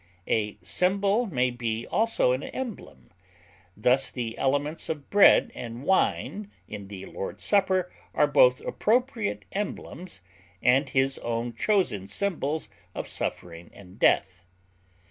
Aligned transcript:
A 0.27 0.57
symbol 0.63 1.27
may 1.27 1.51
be 1.51 1.85
also 1.85 2.31
an 2.31 2.41
emblem; 2.41 3.11
thus 3.77 4.09
the 4.09 4.35
elements 4.35 4.89
of 4.89 5.11
bread 5.11 5.51
and 5.53 5.83
wine 5.83 6.49
in 6.67 6.87
the 6.87 7.05
Lord's 7.05 7.43
Supper 7.43 7.91
are 8.15 8.25
both 8.25 8.61
appropriate 8.61 9.45
emblems 9.51 10.23
and 10.59 10.89
his 10.89 11.19
own 11.19 11.53
chosen 11.53 12.07
symbols 12.07 12.67
of 12.95 13.07
suffering 13.07 13.69
and 13.75 13.99
death. 13.99 14.47